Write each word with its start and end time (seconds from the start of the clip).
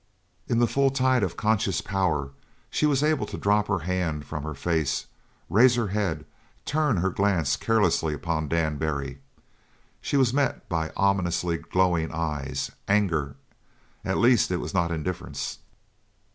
In 0.47 0.57
the 0.57 0.65
full 0.65 0.89
tide 0.89 1.21
of 1.21 1.37
conscious 1.37 1.79
power 1.79 2.31
she 2.71 2.87
was 2.87 3.03
able 3.03 3.27
to 3.27 3.37
drop 3.37 3.67
her 3.67 3.81
hand 3.85 4.25
from 4.25 4.41
her 4.41 4.55
face, 4.55 5.05
raise 5.47 5.75
her 5.75 5.89
head, 5.89 6.25
turn 6.65 6.97
her 6.97 7.11
glance 7.11 7.55
carelessly 7.55 8.15
upon 8.15 8.47
Dan 8.47 8.77
Barry; 8.77 9.19
she 10.01 10.17
was 10.17 10.33
met 10.33 10.67
by 10.67 10.91
ominously 10.97 11.59
glowing 11.59 12.11
eyes. 12.11 12.71
Anger 12.87 13.35
at 14.03 14.17
least 14.17 14.49
it 14.49 14.57
was 14.57 14.73
not 14.73 14.89
indifference. 14.89 15.59